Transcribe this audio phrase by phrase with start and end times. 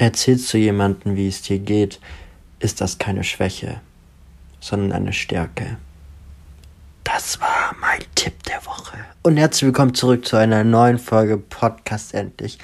[0.00, 1.98] Erzählst du jemandem, wie es dir geht,
[2.60, 3.80] ist das keine Schwäche,
[4.60, 5.76] sondern eine Stärke.
[7.02, 8.96] Das war mein Tipp der Woche.
[9.24, 12.60] Und herzlich willkommen zurück zu einer neuen Folge Podcast endlich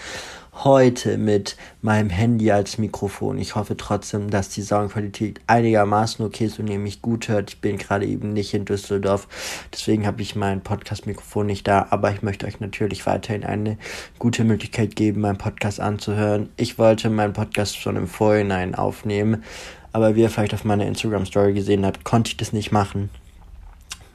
[0.65, 3.37] heute mit meinem Handy als Mikrofon.
[3.37, 7.51] Ich hoffe trotzdem, dass die Soundqualität einigermaßen okay ist und ihr mich gut hört.
[7.51, 9.29] Ich bin gerade eben nicht in Düsseldorf,
[9.73, 13.77] deswegen habe ich mein Podcast-Mikrofon nicht da, aber ich möchte euch natürlich weiterhin eine
[14.19, 16.49] gute Möglichkeit geben, meinen Podcast anzuhören.
[16.57, 19.45] Ich wollte meinen Podcast schon im Vorhinein aufnehmen,
[19.93, 23.11] aber wie ihr vielleicht auf meiner Instagram-Story gesehen habt, konnte ich das nicht machen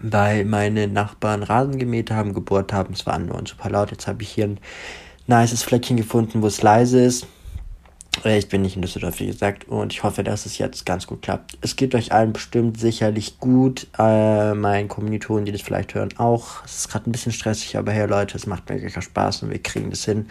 [0.02, 2.94] weil meine Nachbarn Rasen gemäht haben, gebohrt haben.
[2.94, 3.92] Es war nur super laut.
[3.92, 4.60] Jetzt habe ich hier ein
[5.30, 7.28] nices Fleckchen gefunden, wo es leise ist.
[8.26, 11.08] Äh, ich bin nicht in Düsseldorf, wie gesagt, und ich hoffe, dass es jetzt ganz
[11.08, 11.58] gut klappt.
[11.62, 13.88] Es geht euch allen bestimmt sicherlich gut.
[13.98, 16.66] Äh, meinen Kommilitonen, die das vielleicht hören, auch.
[16.66, 19.52] Es ist gerade ein bisschen stressig, aber hey Leute, es macht mir wirklich Spaß und
[19.52, 20.28] wir kriegen das hin.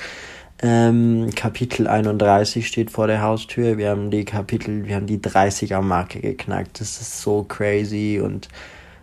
[0.60, 3.78] Ähm, Kapitel 31 steht vor der Haustür.
[3.78, 6.80] Wir haben die Kapitel, wir haben die 30er Marke geknackt.
[6.80, 8.48] Das ist so crazy und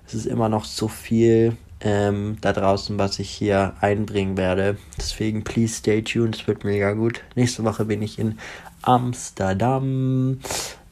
[0.06, 4.78] es ist immer noch so viel ähm, da draußen, was ich hier einbringen werde.
[4.98, 7.22] Deswegen, please stay tuned, es wird mega gut.
[7.36, 8.40] Nächste Woche bin ich in
[8.82, 10.40] Amsterdam.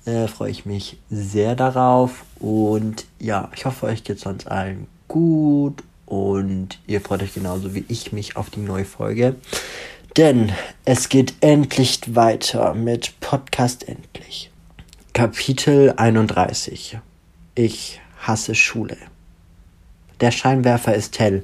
[0.06, 2.26] Äh, Freue ich mich sehr darauf.
[2.40, 5.84] Und ja, ich hoffe, euch geht sonst allen gut.
[6.06, 9.36] Und ihr freut euch genauso wie ich mich auf die neue Folge.
[10.18, 10.52] Denn
[10.86, 14.52] es geht endlich weiter mit Podcast Endlich.
[15.14, 17.00] Kapitel 31.
[17.56, 18.98] Ich hasse Schule.
[20.20, 21.44] Der Scheinwerfer ist hell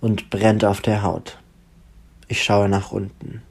[0.00, 1.38] und brennt auf der Haut.
[2.26, 3.42] Ich schaue nach unten.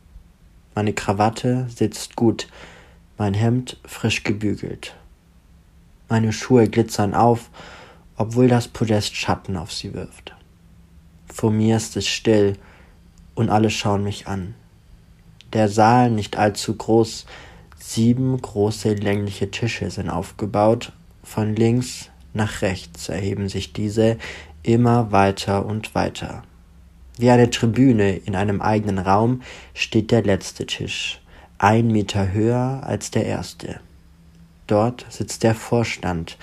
[0.76, 2.48] Meine Krawatte sitzt gut,
[3.18, 4.96] mein Hemd frisch gebügelt.
[6.10, 7.50] Meine Schuhe glitzern auf,
[8.16, 10.36] obwohl das Podest Schatten auf sie wirft.
[11.34, 12.54] Vor mir ist es still
[13.36, 14.56] und alle schauen mich an.
[15.54, 17.26] Der Saal nicht allzu groß,
[17.80, 20.92] sieben große längliche Tische sind aufgebaut,
[21.24, 24.18] von links nach rechts erheben sich diese
[24.68, 26.44] immer weiter und weiter.
[27.18, 29.42] Wie eine Tribüne in einem eigenen Raum
[29.74, 31.22] steht der letzte Tisch,
[31.58, 33.80] ein Meter höher als der erste.
[34.68, 36.38] Dort sitzt der Vorstand,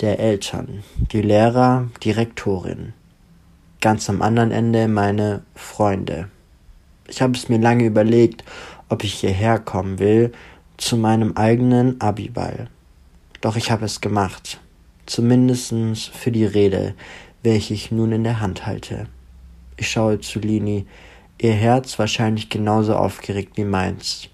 [0.00, 2.92] der Eltern, die Lehrer, die Rektorin.
[3.80, 6.28] Ganz am anderen Ende meine Freunde.
[7.08, 8.44] Ich habe es mir lange überlegt,
[8.88, 10.32] ob ich hierher kommen will,
[10.76, 12.68] zu meinem eigenen Abiball.
[13.40, 14.60] Doch ich habe es gemacht,
[15.06, 15.74] zumindest
[16.10, 16.94] für die Rede,
[17.44, 19.06] welche ich nun in der Hand halte.
[19.76, 20.86] Ich schaue zu Lini,
[21.40, 24.28] ihr Herz wahrscheinlich genauso aufgeregt wie meins.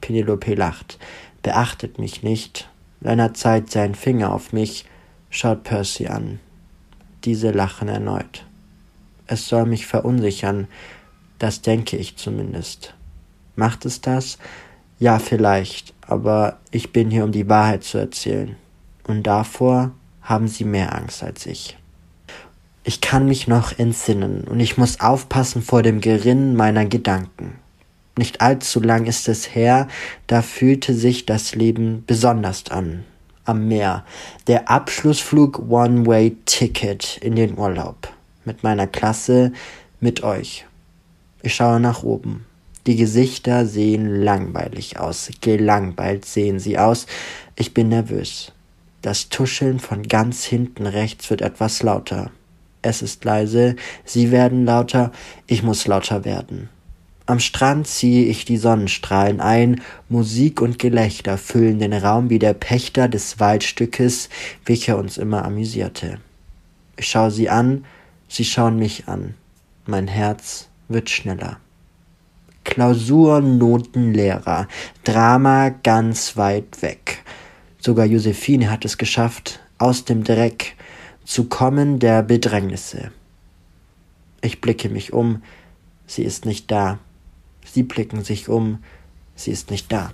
[0.00, 0.98] Penelope lacht,
[1.42, 2.68] beachtet mich nicht.
[3.00, 4.84] Leonard zeigt seinen Finger auf mich,
[5.30, 6.40] schaut Percy an.
[7.24, 8.44] Diese lachen erneut.
[9.26, 10.68] Es soll mich verunsichern,
[11.38, 12.94] das denke ich zumindest.
[13.56, 14.38] Macht es das?
[14.98, 18.56] Ja, vielleicht, aber ich bin hier, um die Wahrheit zu erzählen.
[19.04, 21.78] Und davor haben sie mehr Angst als ich.
[22.84, 27.54] Ich kann mich noch entsinnen und ich muss aufpassen vor dem Gerinnen meiner Gedanken.
[28.18, 29.86] Nicht allzu lang ist es her,
[30.26, 33.04] da fühlte sich das Leben besonders an.
[33.44, 34.04] Am Meer.
[34.48, 38.08] Der Abschlussflug One-Way-Ticket in den Urlaub.
[38.44, 39.52] Mit meiner Klasse,
[40.00, 40.66] mit euch.
[41.42, 42.46] Ich schaue nach oben.
[42.88, 45.30] Die Gesichter sehen langweilig aus.
[45.40, 47.06] Gelangweilt sehen sie aus.
[47.54, 48.50] Ich bin nervös.
[49.02, 52.32] Das Tuscheln von ganz hinten rechts wird etwas lauter
[52.82, 55.12] es ist leise, sie werden lauter,
[55.46, 56.68] ich muss lauter werden.
[57.26, 62.52] Am Strand ziehe ich die Sonnenstrahlen ein, Musik und Gelächter füllen den Raum wie der
[62.52, 64.28] Pächter des Waldstückes,
[64.66, 66.18] welcher uns immer amüsierte.
[66.96, 67.84] Ich schaue sie an,
[68.28, 69.34] sie schauen mich an.
[69.86, 71.58] Mein Herz wird schneller.
[72.64, 74.66] Klausurnotenlehrer,
[75.04, 77.22] Drama ganz weit weg.
[77.78, 80.76] Sogar Josephine hat es geschafft, aus dem Dreck,
[81.24, 83.10] zu kommen der Bedrängnisse.
[84.40, 85.42] Ich blicke mich um,
[86.06, 86.98] sie ist nicht da.
[87.64, 88.78] Sie blicken sich um,
[89.34, 90.12] sie ist nicht da.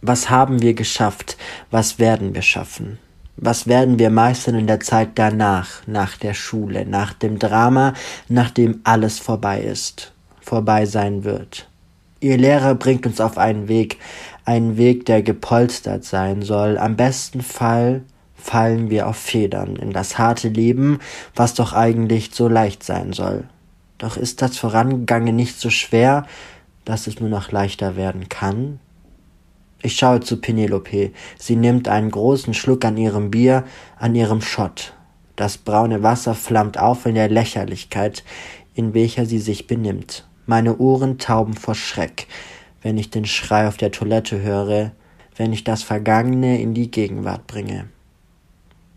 [0.00, 1.36] Was haben wir geschafft?
[1.70, 2.98] Was werden wir schaffen?
[3.36, 7.94] Was werden wir meistern in der Zeit danach, nach der Schule, nach dem Drama,
[8.28, 11.68] nachdem alles vorbei ist, vorbei sein wird?
[12.20, 13.98] Ihr Lehrer bringt uns auf einen Weg,
[14.44, 18.02] einen Weg, der gepolstert sein soll, am besten Fall
[18.48, 21.00] fallen wir auf Federn in das harte Leben,
[21.34, 23.44] was doch eigentlich so leicht sein soll.
[23.98, 26.26] Doch ist das Vorangegangen nicht so schwer,
[26.86, 28.80] dass es nur noch leichter werden kann?
[29.82, 31.12] Ich schaue zu Penelope.
[31.38, 33.64] Sie nimmt einen großen Schluck an ihrem Bier,
[33.98, 34.94] an ihrem Schott.
[35.36, 38.24] Das braune Wasser flammt auf in der Lächerlichkeit,
[38.74, 40.26] in welcher sie sich benimmt.
[40.46, 42.26] Meine Ohren tauben vor Schreck.
[42.80, 44.92] wenn ich den Schrei auf der Toilette höre,
[45.36, 47.88] wenn ich das Vergangene in die Gegenwart bringe.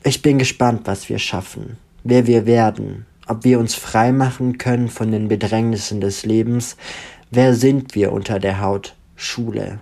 [0.04, 4.90] Ich bin gespannt, was wir schaffen, wer wir werden, ob wir uns frei machen können
[4.90, 6.76] von den Bedrängnissen des Lebens,
[7.30, 9.80] wer sind wir unter der Haut, Schule.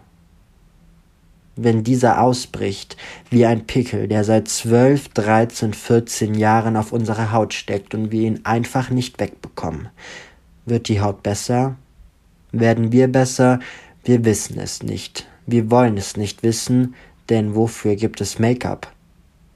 [1.55, 2.97] Wenn dieser ausbricht,
[3.29, 8.23] wie ein Pickel, der seit zwölf, dreizehn, vierzehn Jahren auf unserer Haut steckt und wir
[8.23, 9.87] ihn einfach nicht wegbekommen,
[10.65, 11.75] wird die Haut besser?
[12.51, 13.61] Werden wir besser?
[14.03, 15.27] Wir wissen es nicht.
[15.45, 16.95] Wir wollen es nicht wissen,
[17.29, 18.91] denn wofür gibt es Make-up?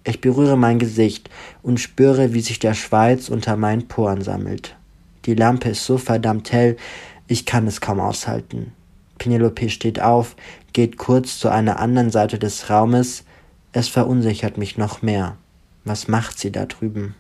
[0.05, 1.29] Ich berühre mein Gesicht
[1.61, 4.75] und spüre, wie sich der Schweiß unter meinen Poren sammelt.
[5.25, 6.75] Die Lampe ist so verdammt hell,
[7.27, 8.73] ich kann es kaum aushalten.
[9.17, 10.35] Penelope steht auf,
[10.73, 13.23] geht kurz zu einer anderen Seite des Raumes.
[13.71, 15.38] Es verunsichert mich noch mehr.
[15.85, 17.15] Was macht sie da drüben?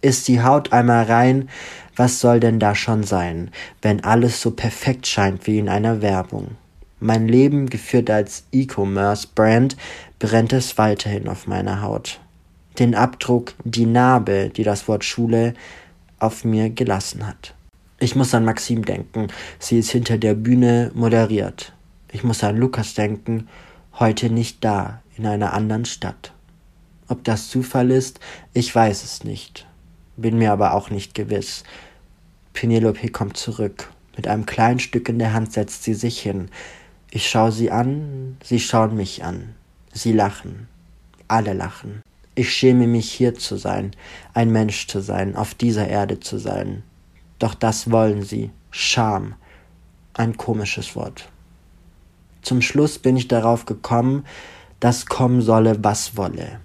[0.00, 1.48] Ist die Haut einmal rein,
[1.96, 3.50] was soll denn da schon sein,
[3.82, 6.56] wenn alles so perfekt scheint wie in einer Werbung?
[7.00, 9.76] Mein Leben, geführt als E-Commerce-Brand,
[10.18, 12.20] brennt es weiterhin auf meiner Haut.
[12.78, 15.54] Den Abdruck, die Narbe, die das Wort Schule
[16.18, 17.54] auf mir gelassen hat.
[18.00, 21.72] Ich muss an Maxim denken, sie ist hinter der Bühne moderiert.
[22.12, 23.48] Ich muss an Lukas denken,
[23.98, 26.32] heute nicht da, in einer anderen Stadt.
[27.08, 28.20] Ob das Zufall ist,
[28.52, 29.66] ich weiß es nicht,
[30.16, 31.64] bin mir aber auch nicht gewiss.
[32.52, 33.90] Penelope kommt zurück.
[34.16, 36.48] Mit einem kleinen Stück in der Hand setzt sie sich hin.
[37.16, 39.54] Ich schaue sie an, sie schauen mich an.
[39.92, 40.66] Sie lachen.
[41.28, 42.02] Alle lachen.
[42.34, 43.92] Ich schäme mich hier zu sein,
[44.32, 46.82] ein Mensch zu sein, auf dieser Erde zu sein.
[47.38, 48.50] Doch das wollen sie.
[48.72, 49.36] Scham.
[50.14, 51.28] Ein komisches Wort.
[52.42, 54.26] Zum Schluss bin ich darauf gekommen,
[54.80, 56.58] dass kommen solle, was wolle.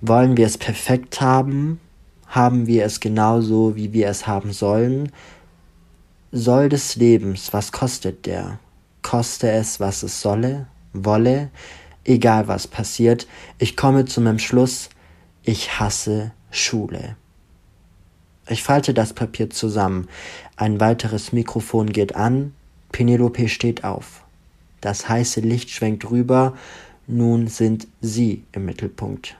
[0.00, 1.80] Wollen wir es perfekt haben?
[2.28, 5.10] Haben wir es genauso, wie wir es haben sollen?
[6.30, 8.60] Soll des Lebens, was kostet der?
[9.08, 11.48] Koste es, was es solle, wolle,
[12.04, 13.26] egal was passiert,
[13.56, 14.90] ich komme zu meinem Schluss,
[15.44, 17.16] ich hasse Schule.
[18.50, 20.08] Ich falte das Papier zusammen.
[20.56, 22.52] Ein weiteres Mikrofon geht an.
[22.92, 24.26] Penelope steht auf.
[24.82, 26.54] Das heiße Licht schwenkt rüber.
[27.06, 29.38] Nun sind Sie im Mittelpunkt.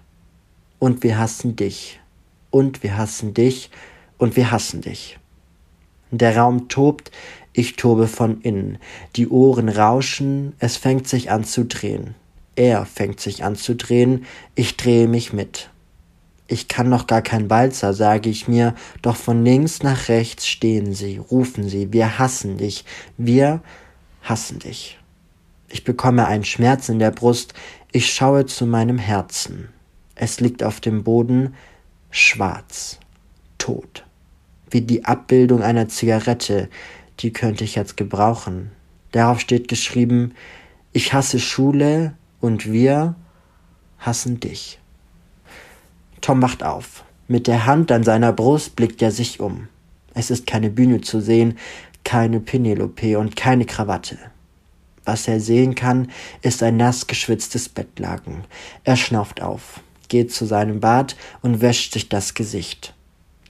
[0.78, 2.00] Und wir hassen dich.
[2.48, 3.68] Und wir hassen dich.
[4.16, 5.18] Und wir hassen dich.
[6.10, 7.10] Der Raum tobt.
[7.58, 8.78] Ich tobe von innen.
[9.16, 10.52] Die Ohren rauschen.
[10.60, 12.14] Es fängt sich an zu drehen.
[12.54, 14.26] Er fängt sich an zu drehen.
[14.54, 15.68] Ich drehe mich mit.
[16.46, 20.94] Ich kann noch gar kein Walzer, sage ich mir, doch von links nach rechts stehen
[20.94, 22.84] sie, rufen sie, wir hassen dich,
[23.16, 23.60] wir
[24.22, 24.96] hassen dich.
[25.68, 27.54] Ich bekomme einen Schmerz in der Brust,
[27.90, 29.68] ich schaue zu meinem Herzen.
[30.14, 31.56] Es liegt auf dem Boden,
[32.10, 33.00] schwarz,
[33.58, 34.04] tot.
[34.70, 36.68] Wie die Abbildung einer Zigarette,
[37.20, 38.70] die könnte ich jetzt gebrauchen.
[39.12, 40.34] Darauf steht geschrieben,
[40.92, 43.14] ich hasse Schule und wir
[43.98, 44.78] hassen dich.
[46.20, 47.04] Tom wacht auf.
[47.26, 49.68] Mit der Hand an seiner Brust blickt er sich um.
[50.14, 51.58] Es ist keine Bühne zu sehen,
[52.04, 54.18] keine Penelope und keine Krawatte.
[55.04, 56.10] Was er sehen kann,
[56.42, 58.44] ist ein nass geschwitztes Bettlaken.
[58.84, 62.94] Er schnauft auf, geht zu seinem Bad und wäscht sich das Gesicht.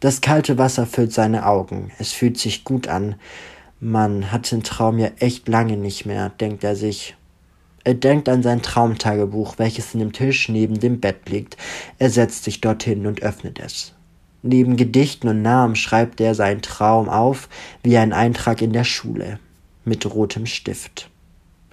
[0.00, 1.91] Das kalte Wasser füllt seine Augen.
[1.99, 3.17] Es fühlt sich gut an.
[3.81, 7.17] Man hat den Traum ja echt lange nicht mehr, denkt er sich.
[7.85, 11.56] Er denkt an sein Traumtagebuch, welches in dem Tisch neben dem Bett liegt.
[11.99, 13.94] Er setzt sich dorthin und öffnet es.
[14.43, 17.49] Neben Gedichten und Namen schreibt er seinen Traum auf,
[17.85, 19.39] wie ein Eintrag in der Schule,
[19.85, 21.08] mit rotem Stift.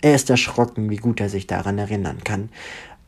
[0.02, 2.50] Er ist erschrocken, wie gut er sich daran erinnern kann.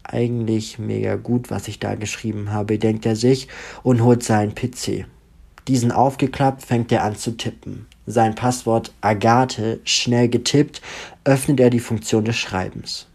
[0.02, 3.48] Eigentlich mega gut, was ich da geschrieben habe, denkt er sich
[3.84, 5.06] und holt seinen PC.
[5.68, 10.82] Diesen aufgeklappt fängt er an zu tippen sein Passwort Agathe schnell getippt,
[11.26, 13.08] öffnet er die Funktion des Schreibens.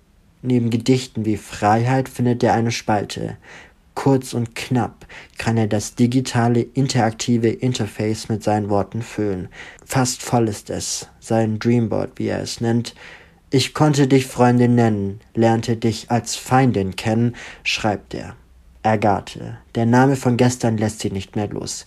[0.43, 3.37] Neben Gedichten wie Freiheit findet er eine Spalte.
[3.95, 5.07] Kurz und knapp
[5.39, 9.49] kann er das digitale interaktive Interface mit seinen Worten füllen.
[9.85, 12.95] Fast voll ist es, sein Dreamboard, wie er es nennt.
[13.51, 18.35] Ich konnte dich Freundin nennen, lernte dich als Feindin kennen, schreibt er.
[18.83, 19.59] Agathe.
[19.75, 21.85] Der Name von gestern lässt sie nicht mehr los.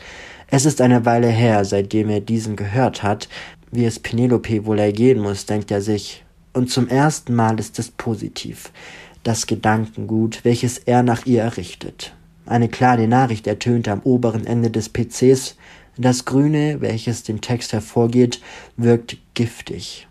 [0.47, 3.27] Es ist eine Weile her, seitdem er diesen gehört hat.
[3.71, 6.23] Wie es Penelope wohl ergehen muss, denkt er sich.
[6.53, 8.71] Und zum ersten Mal ist es positiv.
[9.23, 12.13] Das Gedankengut, welches er nach ihr errichtet.
[12.45, 15.57] Eine kleine Nachricht ertönt am oberen Ende des PCs.
[15.97, 18.41] Das Grüne, welches den Text hervorgeht,
[18.77, 20.07] wirkt giftig.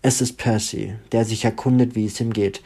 [0.00, 2.62] Es ist Percy, der sich erkundet, wie es ihm geht.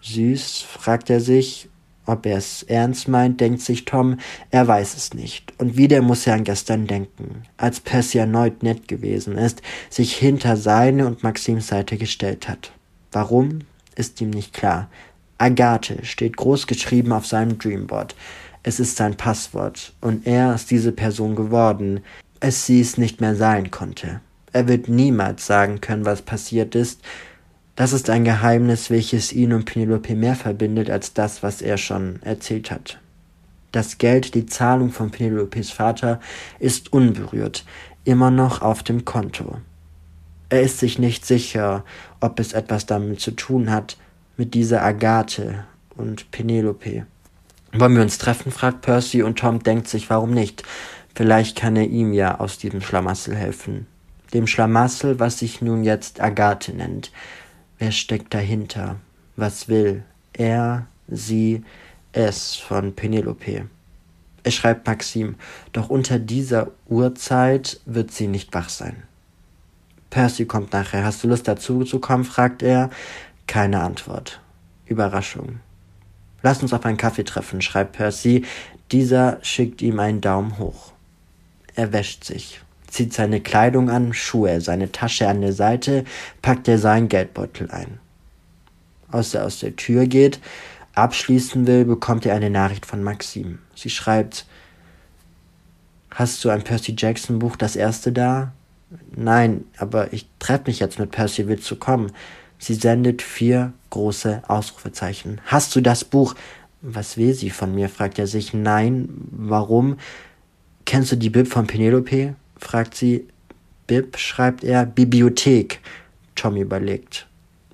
[0.00, 1.68] Süß, fragt er sich,
[2.06, 4.18] Ob er es ernst meint, denkt sich Tom,
[4.50, 5.54] er weiß es nicht.
[5.58, 10.56] Und wieder muss er an gestern denken, als Percy erneut nett gewesen ist, sich hinter
[10.56, 12.72] seine und Maxims Seite gestellt hat.
[13.12, 13.60] Warum,
[13.96, 14.88] ist ihm nicht klar.
[15.38, 18.14] Agathe steht groß geschrieben auf seinem Dreamboard.
[18.62, 22.00] Es ist sein Passwort, und er ist diese Person geworden,
[22.40, 24.20] es sie es nicht mehr sein konnte.
[24.52, 27.00] Er wird niemals sagen können, was passiert ist,
[27.76, 32.22] das ist ein Geheimnis, welches ihn und Penelope mehr verbindet als das, was er schon
[32.22, 32.98] erzählt hat.
[33.72, 36.20] Das Geld, die Zahlung von Penelopes Vater,
[36.60, 37.64] ist unberührt,
[38.04, 39.56] immer noch auf dem Konto.
[40.48, 41.84] Er ist sich nicht sicher,
[42.20, 43.96] ob es etwas damit zu tun hat,
[44.36, 45.64] mit dieser Agathe
[45.96, 47.06] und Penelope.
[47.72, 48.52] Wollen wir uns treffen?
[48.52, 50.62] fragt Percy und Tom denkt sich, warum nicht?
[51.16, 53.88] Vielleicht kann er ihm ja aus diesem Schlamassel helfen.
[54.32, 57.10] Dem Schlamassel, was sich nun jetzt Agathe nennt.
[57.78, 58.96] Wer steckt dahinter?
[59.36, 61.64] Was will er, sie,
[62.12, 63.68] es von Penelope?
[64.44, 65.36] Er schreibt Maxim,
[65.72, 69.02] doch unter dieser Uhrzeit wird sie nicht wach sein.
[70.10, 71.04] Percy kommt nachher.
[71.04, 72.24] Hast du Lust dazu zu kommen?
[72.24, 72.90] fragt er.
[73.48, 74.40] Keine Antwort.
[74.86, 75.58] Überraschung.
[76.42, 78.44] Lass uns auf einen Kaffee treffen, schreibt Percy.
[78.92, 80.92] Dieser schickt ihm einen Daumen hoch.
[81.74, 82.60] Er wäscht sich
[82.94, 86.04] zieht seine Kleidung an, Schuhe, seine Tasche an der Seite,
[86.42, 87.98] packt er seinen Geldbeutel ein.
[89.08, 90.38] Als er aus der Tür geht,
[90.94, 93.58] abschließen will, bekommt er eine Nachricht von Maxim.
[93.74, 94.46] Sie schreibt,
[96.12, 98.52] Hast du ein Percy Jackson Buch, das erste da?
[99.16, 102.12] Nein, aber ich treffe mich jetzt mit Percy, willst du kommen?
[102.60, 105.40] Sie sendet vier große Ausrufezeichen.
[105.46, 106.36] Hast du das Buch?
[106.80, 107.88] Was will sie von mir?
[107.88, 108.54] fragt er sich.
[108.54, 109.96] Nein, warum?
[110.84, 112.36] Kennst du die Bib von Penelope?
[112.64, 113.28] Fragt sie.
[113.86, 115.80] Bib, schreibt er, Bibliothek.
[116.34, 117.26] Tom überlegt.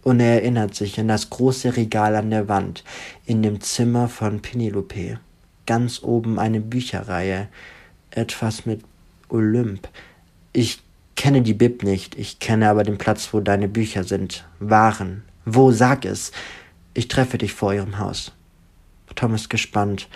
[0.02, 2.84] Und er erinnert sich an das große Regal an der Wand
[3.26, 5.20] in dem Zimmer von Penelope.
[5.66, 7.48] Ganz oben eine Bücherreihe.
[8.10, 8.82] Etwas mit
[9.28, 9.88] Olymp.
[10.52, 10.82] Ich
[11.14, 14.44] kenne die Bib nicht, ich kenne aber den Platz, wo deine Bücher sind.
[14.58, 15.22] Waren.
[15.44, 16.32] Wo, sag es.
[16.94, 18.32] Ich treffe dich vor ihrem Haus.
[19.14, 20.08] Tom ist gespannt.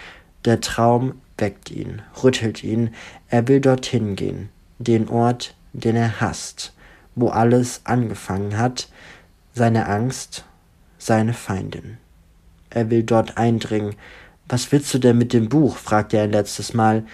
[0.45, 2.91] Der Traum weckt ihn, rüttelt ihn.
[3.29, 6.73] Er will dorthin gehen den Ort, den er hasst,
[7.15, 8.89] wo alles angefangen hat,
[9.53, 10.45] seine Angst,
[10.99, 11.99] seine Feindin.
[12.71, 13.95] Er will dort eindringen.
[14.49, 15.77] Was willst du denn mit dem Buch?
[15.77, 17.05] fragte er ein letztes Mal.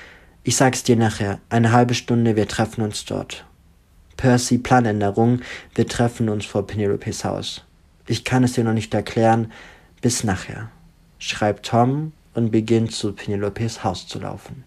[0.43, 1.38] Ich sag's dir nachher.
[1.50, 3.45] Eine halbe Stunde, wir treffen uns dort.
[4.17, 5.40] Percy, Planänderung,
[5.75, 7.64] wir treffen uns vor Penelopes Haus.
[8.07, 9.52] Ich kann es dir noch nicht erklären.
[10.00, 10.71] Bis nachher.
[11.19, 14.64] Schreibt Tom und beginnt zu Penelopes Haus zu laufen.